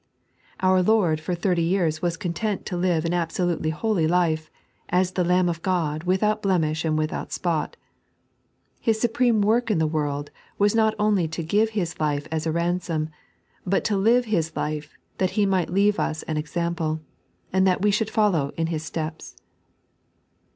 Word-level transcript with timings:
Our 0.61 0.81
Lord 0.81 1.19
for 1.19 1.35
thirty 1.35 1.61
years 1.61 2.01
was 2.01 2.17
content 2.17 2.65
to 2.65 2.75
live 2.75 3.05
an 3.05 3.13
absolutely 3.13 3.69
holy 3.69 4.07
life, 4.07 4.49
as 4.89 5.11
tbe 5.11 5.27
Lamb 5.27 5.47
of 5.47 5.61
God 5.61 6.05
without 6.05 6.41
blemish 6.41 6.83
and 6.83 6.97
without 6.97 7.31
spot; 7.31 7.75
and 7.75 7.77
His 8.79 8.99
supreme 8.99 9.41
work 9.43 9.69
in 9.69 9.77
the 9.77 9.85
world 9.85 10.31
was 10.57 10.73
not 10.73 10.95
only 10.97 11.27
to 11.27 11.43
give 11.43 11.69
His 11.77 11.99
life 11.99 12.27
as 12.31 12.47
a 12.47 12.51
ransom, 12.51 13.09
but 13.63 13.83
to 13.83 13.95
live 13.95 14.25
His 14.25 14.55
life 14.55 14.97
that 15.19 15.31
He 15.37 15.45
might 15.45 15.69
leave 15.69 15.99
us 15.99 16.23
an 16.23 16.35
example, 16.35 17.01
and 17.53 17.67
that 17.67 17.83
we 17.83 17.91
should 17.91 18.09
follow 18.09 18.53
in 18.57 18.65
Hie 18.71 18.77
steps. 18.77 19.35